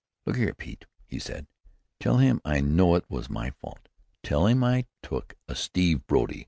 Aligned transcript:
"Look 0.25 0.35
here, 0.37 0.55
Pete," 0.55 0.87
he 1.05 1.19
said; 1.19 1.45
"tell 1.99 2.17
him 2.17 2.41
I 2.43 2.59
know 2.59 2.95
it 2.95 3.05
was 3.07 3.29
my 3.29 3.51
fault. 3.51 3.87
Tell 4.23 4.47
him 4.47 4.63
I 4.63 4.85
took 5.03 5.35
a 5.47 5.53
Steve 5.53 6.07
Brody. 6.07 6.39